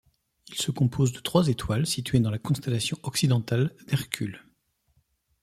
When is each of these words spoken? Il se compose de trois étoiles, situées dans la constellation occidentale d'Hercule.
Il 0.47 0.55
se 0.55 0.71
compose 0.71 1.11
de 1.13 1.19
trois 1.19 1.47
étoiles, 1.47 1.85
situées 1.85 2.19
dans 2.21 2.31
la 2.31 2.39
constellation 2.39 2.97
occidentale 3.03 3.75
d'Hercule. 3.85 4.43